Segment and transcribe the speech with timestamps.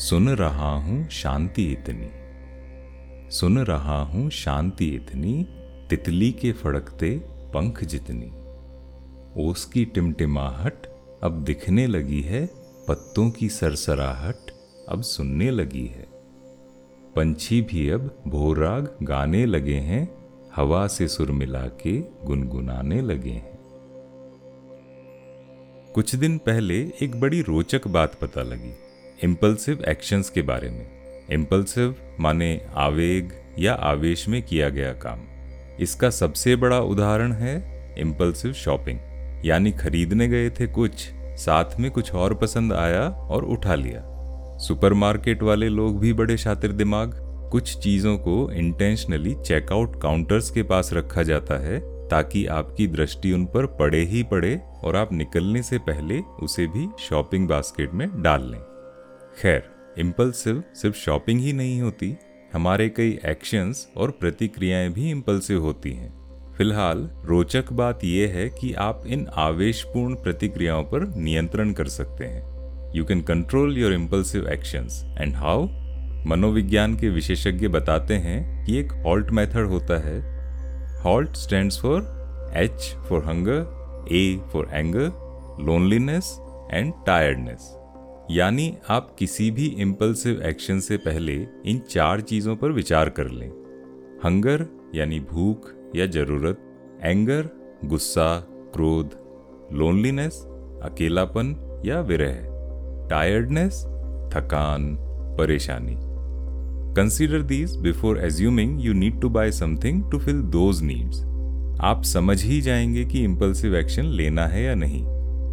[0.00, 2.10] सुन रहा हूँ शांति इतनी।
[3.30, 5.46] सुन रहा हूँ शांति इतनी,
[5.90, 8.32] तितली के फड़कते पंख जितनी।
[9.48, 10.86] ओस की टिमटिमाहट
[11.22, 12.46] अब दिखने लगी है,
[12.88, 14.50] पत्तों की सरसराहट
[14.88, 16.08] अब सुनने लगी है।
[17.16, 20.24] पंछी भी अब भोराग गाने लगे हैं,
[20.56, 23.58] हवा से सुर मिला के गुनगुनाने लगे हैं।
[25.94, 28.89] कुछ दिन पहले एक बड़ी रोचक बात पता लगी।
[29.24, 30.86] इम्पल्सिव एक्शंस के बारे में।
[31.30, 35.20] इम्पल्सिव माने आवेग या आवेश में किया गया काम।
[35.80, 37.54] इसका सबसे बड़ा उदाहरण है
[37.98, 38.98] इम्पल्सिव शॉपिंग
[39.46, 40.92] यानी खरीदने गए थे कुछ,
[41.36, 44.02] साथ में कुछ और पसंद आया और उठा लिया।
[44.58, 47.14] सुपरमार्केट वाले लोग भी बड़े शातिर दिमाग।
[47.52, 53.44] कुछ चीज़ों को इंटेंशनली चेकआउट काउंटर्स के पास रखा जाता है ताकि आपकी दृष्टि उन
[53.44, 58.50] पर पड़े ही पड़े और आप निकलने से पहले उसे भी शॉपिंग बास्केट में डाल
[58.50, 58.69] लें।
[59.38, 62.16] खैर इम्पल्सिव सिर्फ़ शॉपिंग ही नहीं होती।
[62.52, 66.20] हमारे कई एक्शंस और प्रतिक्रियाएँ भी इम्पल्सिव होती हैं।
[66.56, 72.42] फ़िलहाल, रोचक बात यह है कि आप इन आवेशपूर्ण प्रतिक्रियाओं पर नियंत्रण कर सकते हैं।
[72.96, 75.68] You can control your impulsive actions and how
[76.26, 80.40] मनोविज्ञान के विशेषज्ञ बताते हैं कि एक हॉल्ट मेथड होता है।
[81.02, 82.00] HALT stands for
[82.56, 83.80] H for hunger
[84.12, 85.06] A for anger
[85.60, 86.38] loneliness
[86.72, 87.79] and tiredness.
[88.30, 91.34] यानी आप किसी भी इम्पल्सिव एक्शन से पहले
[91.66, 93.48] इन चार चीज़ों पर विचार कर लें।
[94.24, 96.60] हंगर, यानी भूख या ज़रूरत
[97.02, 97.48] एंगर
[97.84, 98.38] गुस्सा,
[98.74, 99.16] क्रोध
[99.72, 100.40] लोनलीनेस
[100.82, 102.38] अकेलापन या विरह
[103.08, 103.82] टायर्डनेस
[104.34, 104.96] थकान,
[105.38, 105.96] परेशानी।
[106.94, 111.22] Consider these before assuming you need to buy something to fill those needs
[111.80, 115.04] आप समझ ही जाएँगे कि इम्पल्सिव एक्शन लेना है या नहीं।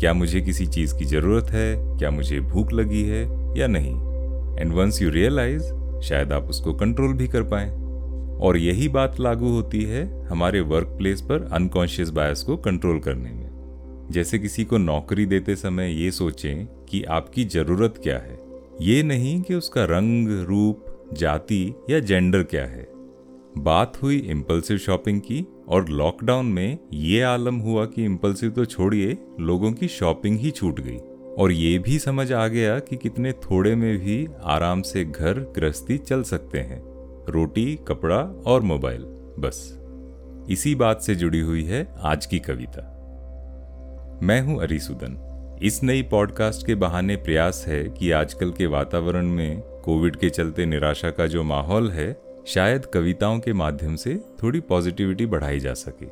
[0.00, 1.98] क्या मुझे किसी चीज़ की ज़रूरत है?
[1.98, 3.24] क्या मुझे भूख लगी है
[3.58, 3.94] या नहीं?
[4.60, 5.64] एंड वंस यू रियलाइज़
[6.00, 7.70] शायद आप उसको कंट्रोल भी कर पाए।
[8.40, 13.30] और यही बात लागू होती है हमारे वर्क प्लेस पर अनकॉन्शियस बायस को कंट्रोल करने
[13.32, 13.48] में।
[14.10, 18.40] जैसे किसी को नौकरी देते समय ये सोचें कि आपकी ज़रूरत क्या है।
[18.80, 22.88] ये नहीं कि उसका रंग, रूप, जाति या जेंडर क्या है।
[23.58, 29.18] बात हुई इम्पल्सिव शॉपिंग की और लॉकडाउन में ये आलम हुआ कि इम्पल्सिव तो छोड़िए,
[29.40, 30.98] लोगों की शॉपिंग ही छूट गई।
[31.38, 35.98] और ये भी समझ आ गया कि कितने थोड़े में भी आराम से घर गृहस्थी
[35.98, 36.82] चल सकते हैं।
[37.28, 39.02] रोटी, कपड़ा और मोबाइल
[39.38, 39.78] बस।
[40.50, 42.94] इसी बात से जुड़ी हुई है आज की कविता।
[44.22, 45.24] मैं हूँ अरिसुदन।
[45.62, 50.66] इस नई पॉडकास्ट के बहाने प्रयास है कि आजकल के वातावरण में कोविड के चलते
[50.66, 56.06] निराशा का जो माहौल है शायद कविताओं के माध्यम से थोड़ी पॉजिटिविटी बढ़ाई जा सके।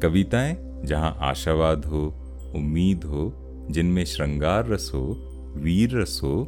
[0.00, 2.06] कविताएँ जहाँ आशावाद हो,
[2.54, 3.32] उम्मीद हो,
[3.70, 5.14] जिनमें श्रृंगार रस हो,
[5.56, 6.46] वीर रस हो,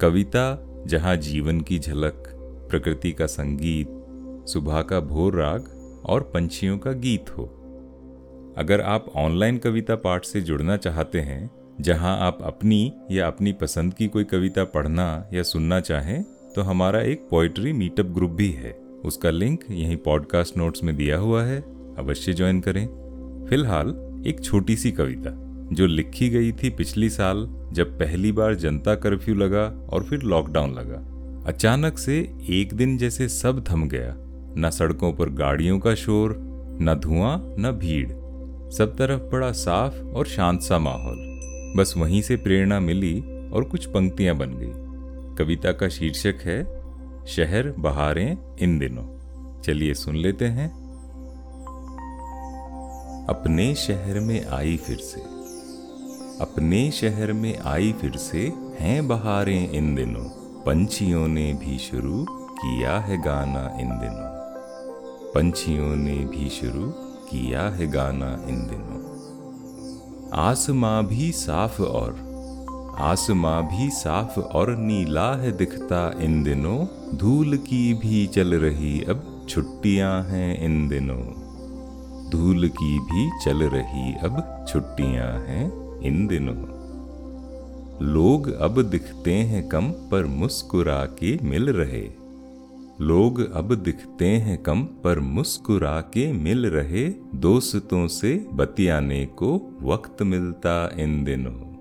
[0.00, 2.22] कविता जहाँ जीवन की झलक,
[2.70, 3.88] प्रकृति का संगीत,
[4.48, 5.68] सुबह का भोर राग
[6.06, 7.44] और पंछियों का गीत हो।
[8.58, 11.50] अगर आप ऑनलाइन कविता पाठ से जुड़ना चाहते हैं,
[11.80, 16.24] जहाँ आप अपनी या अपनी पसंद की कोई कविता पढ़ना या सुनना चाहें
[16.56, 21.18] तो हमारा एक पोइट्री मीटअप ग्रुप भी है। उसका लिंक यहीं पॉडकास्ट नोट्स में दिया
[21.18, 21.60] हुआ है।
[21.98, 22.86] अवश्य ज्वाइन करें।
[23.48, 23.88] फ़िलहाल,
[24.26, 25.30] एक छोटी सी कविता,
[25.72, 30.72] जो लिखी गई थी पिछली साल, जब पहली बार जनता कर्फ्यू लगा और फिर लॉकडाउन
[30.72, 31.04] लगा।
[31.46, 34.14] अचानक से एक दिन जैसे सब थम गया।
[34.58, 36.36] न सड़कों पर गाड़ियों का शोर,
[36.80, 38.08] न धुआँ, न भीड़।
[38.70, 41.40] सब तरफ़ बड़ा साफ़ और शांत सा माहौल।
[41.76, 44.85] बस वहीं से प्रेरणा मिली और कुछ पंक्तियाँ बन गई।
[45.38, 46.64] कविता का शीर्षक है,
[47.26, 49.16] शहर, बहारें, इन दिनों।
[49.62, 50.86] चलिए सुन लेते हैं।
[53.28, 55.20] अपने शहर में आई फिर से,
[56.40, 60.24] अपने शहर में आई फिर से हैं बहारें इन दिनों।
[60.62, 64.36] पंछियों ने भी शुरू किया है गाना इन दिनों।
[65.32, 66.90] पंछियों ने भी शुरू
[67.30, 68.96] किया है गाना इन दिनों।
[70.32, 72.25] आसमां भी साफ़ और
[73.00, 79.46] आसमां भी साफ़ और नीला है दिखता इन दिनों। धूल की भी चल रही अब
[79.48, 81.22] छुट्टियाँ हैं इन दिनों।
[82.30, 86.76] धूल की भी चल रही अब छुट्टियाँ हैं इन दिनों।
[88.06, 92.10] लोग अब दिखते हैं कम पर मुस्कुरा के मिल रहे।
[93.00, 100.22] लोग अब दिखते हैं कम पर मुस्कुरा के मिल रहे। दोस्तों से बतियाने को वक्त
[100.22, 101.75] मिलता इन दिनों।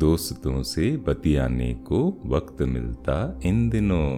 [0.00, 4.16] दोस्तों से बतियाने को वक्त मिलता इन दिनों।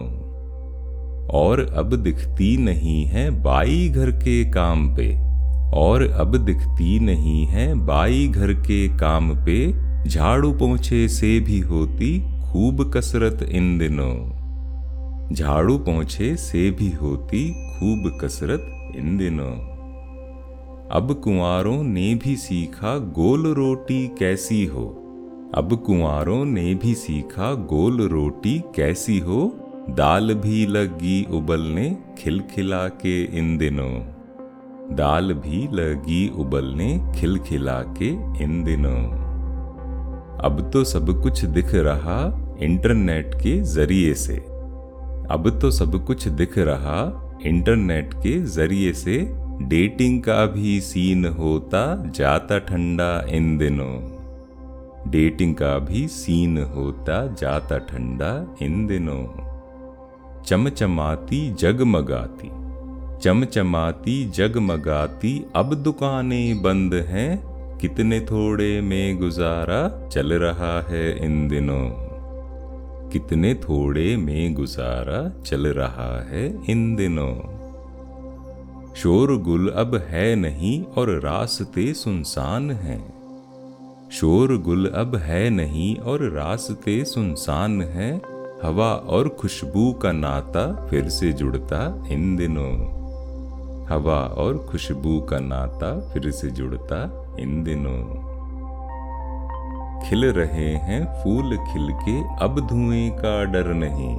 [1.27, 5.15] और अब दिखती नहीं है बाई घर के काम पे।
[5.73, 9.73] और अब दिखती नहीं है बाई घर के काम पे।
[10.09, 14.15] झाड़ू पोछे से भी होती खूब कसरत इन दिनों।
[15.35, 19.51] झाड़ू पहुँचे से भी होती खूब कसरत इन दिनों।
[20.91, 24.99] अब कुंवारों ने भी सीखा गोल रोटी कैसी हो।
[25.55, 29.55] अब कुंवारों ने भी सीखा गोल रोटी कैसी हो।
[29.89, 33.99] दाल भी लगी उबलने खिलखिला के इन दिनों।
[34.95, 38.07] दाल भी लगी उबलने खिलखिला के
[38.43, 39.03] इन दिनों।
[40.39, 42.19] अब तो सब कुछ दिख रहा
[42.59, 44.37] इंटरनेट के ज़रिए से।
[45.29, 49.29] अब तो सब कुछ दिख रहा इंटरनेट के ज़रिए से।
[49.61, 54.12] डेटिंग का भी सीन होता, जाता ठंडा इन दिनों।
[55.07, 59.53] डेटिंग का भी सीन होता जाता ठंडा इन दिनों।
[60.41, 62.63] चमचमाती जगमगाती
[63.21, 67.43] चमचमाती जगमगाती, अब दुकानें बंद हैं,
[67.77, 71.89] कितने थोड़े में गुजारा चल रहा है इन दिनों।
[73.09, 77.35] कितने थोड़े में गुजारा चल रहा है इन दिनों।
[78.93, 83.12] शोरगुल अब है नहीं और रास्ते सुनसान हैं।
[84.13, 88.21] शोरगुल अब है नहीं और रास्ते सुनसान है।
[88.63, 92.73] हवा और खुशबू का नाता फिर से जुड़ता इन दिनों।
[93.85, 98.03] हवा और खुशबू का नाता फिर से जुड़ता इन दिनों।
[100.09, 104.15] खिल रहे हैं फूल खिल के, अब धुएँ का डर नहीं।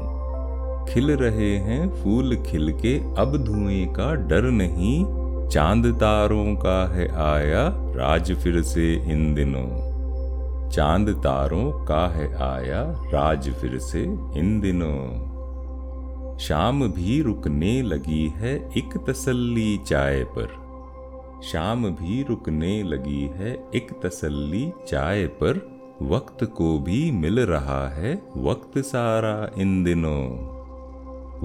[0.94, 5.05] खिल रहे हैं फूल खिल के, अब धुएँ का डर नहीं।
[5.49, 9.94] चाँद तारों का है आया राज फिर से इन दिनों।
[10.70, 14.02] चाँद तारों का है आया, राज फिर से
[14.38, 15.35] इन दिनों।
[16.38, 20.64] शाम भी रुकने लगी है एक तसल्ली चाय पर।
[21.43, 28.23] शाम भी रुकने लगी है एक तसल्ली चाय पर। वक्त को भी मिल रहा है
[28.37, 30.55] वक्त सारा इन दिनों।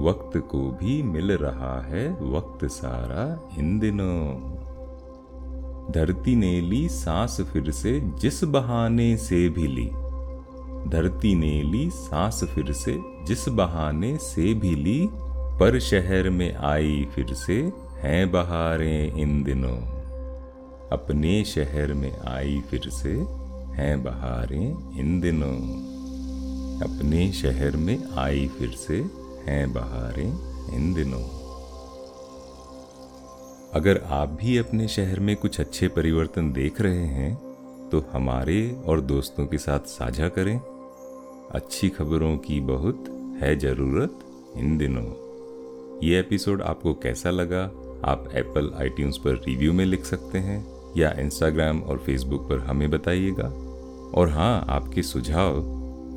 [0.04, 4.59] वक्त को भी मिल रहा है वक्त सारा इन दिनों।
[5.90, 9.86] धरती ने ली सांस फिर से, जिस बहाने से भी ली।
[10.90, 15.08] धरती ने ली सांस फिर से, जिस बहाने से भी ली।
[15.60, 19.76] पर शहर में आई फिर से, हैं बहारें इन दिनों।
[20.92, 23.12] अपने शहर में आई फिर से,
[23.72, 25.56] हैं बहारें इन दिनों।
[26.80, 29.04] अपने शहर में आई फिर से,
[29.46, 30.38] हैं बहारें
[30.74, 31.39] इन दिनों।
[33.74, 37.34] अगर आप भी अपने शहर में कुछ अच्छे परिवर्तन देख रहे हैं
[37.90, 40.60] तो हमारे और दोस्तों के साथ साझा करें।
[41.50, 43.04] अच्छी खबरों की बहुत
[43.42, 44.18] है ज़रूरत
[44.56, 45.04] इन दिनों।
[46.08, 47.62] ये एपिसोड आपको कैसा लगा,
[48.04, 52.90] आप एप्पल आईट्यून्स पर रिव्यू में लिख सकते हैं, या इंस्टाग्राम और फेसबुक पर हमें
[52.90, 53.48] बताइएगा।
[54.14, 55.56] और हाँ आपके सुझाव,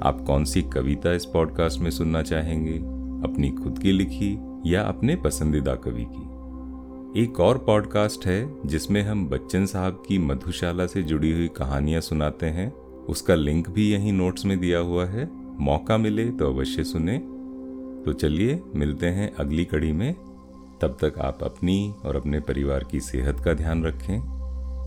[0.04, 2.78] आप कौन सी कविता इस पॉडकास्ट में सुनना चाहेंगे,
[3.30, 6.30] अपनी खुद की लिखी या अपने पसंदीदा कवि की।
[7.18, 12.46] एक और पॉडकास्ट है, जिसमें हम बच्चन साहब की मधुशाला से जुड़ी हुई कहानियाँ सुनाते
[12.46, 12.74] हैं।
[13.06, 15.30] उसका लिंक भी यहीं नोट्स में दिया हुआ है।
[15.60, 17.18] मौका मिले तो अवश्य सुने।
[18.06, 20.14] तो चलिए, मिलते हैं अगली कड़ी में।
[20.82, 24.22] तब तक आप अपनी और अपने परिवार की सेहत का ध्यान रखें।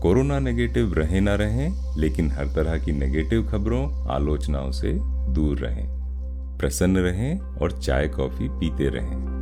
[0.01, 4.97] कोरोना नेगेटिव रहे ना रहें, लेकिन हर तरह की नेगेटिव खबरों, आलोचनाओं से
[5.33, 5.87] दूर रहें।
[6.57, 9.36] प्रसन्न रहें और चाय कॉफ़ी पीते रहें।